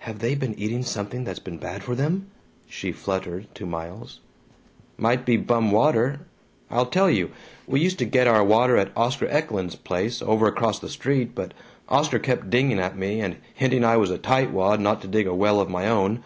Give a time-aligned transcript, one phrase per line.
[0.00, 2.26] "Have they been eating something that's been bad for them?"
[2.68, 4.20] she fluttered to Miles.
[4.98, 6.20] "Might be bum water.
[6.70, 7.30] I'll tell you:
[7.66, 11.54] We used to get our water at Oscar Eklund's place, over across the street, but
[11.88, 15.34] Oscar kept dinging at me, and hinting I was a tightwad not to dig a
[15.34, 16.22] well of my own.